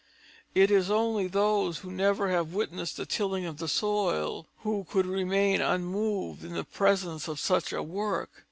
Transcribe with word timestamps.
It 0.55 0.71
is 0.71 0.89
only 0.89 1.27
those 1.27 1.77
who 1.77 1.91
never 1.91 2.29
have 2.31 2.55
witnessed 2.55 2.97
the 2.97 3.05
tilling 3.05 3.45
of 3.45 3.57
the 3.59 3.67
soil 3.67 4.47
who 4.61 4.83
could 4.89 5.05
remain 5.05 5.61
unmoved 5.61 6.43
in 6.43 6.53
the 6.53 6.63
presence 6.63 7.27
of 7.27 7.39
such 7.39 7.71
a 7.71 7.83
work. 7.83 8.31